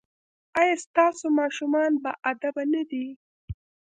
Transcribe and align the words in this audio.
ایا 0.59 0.75
ستاسو 0.85 1.25
ماشومان 1.39 1.91
باادبه 2.03 2.63
نه 2.73 2.83
دي؟ 2.89 3.05